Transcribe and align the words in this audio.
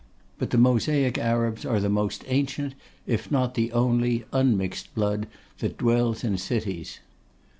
But 0.39 0.49
the 0.49 0.57
Mosaic 0.57 1.19
Arabs 1.19 1.63
are 1.63 1.79
the 1.79 1.87
most 1.87 2.23
ancient, 2.25 2.73
if 3.05 3.29
not 3.29 3.53
the 3.53 3.71
only, 3.71 4.25
unmixed 4.33 4.95
blood 4.95 5.27
that 5.59 5.77
dwells 5.77 6.23
in 6.23 6.39
cities. 6.39 7.01